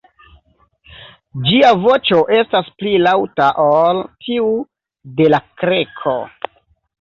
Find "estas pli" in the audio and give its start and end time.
2.37-2.93